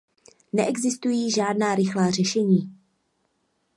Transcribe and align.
Neexistují 0.53 1.31
žádná 1.31 1.75
rychlá 1.75 2.09
řešení. 2.11 2.75